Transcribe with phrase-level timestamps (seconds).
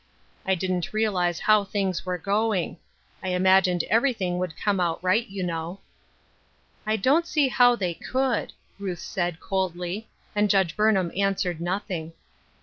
[0.47, 2.77] I didn't realize how things were going.
[3.21, 5.79] I imagined everything would come out right, you know."
[6.87, 12.13] "I don't see how they could," Ruth said, coldly, and Judge Burnham answered nothing.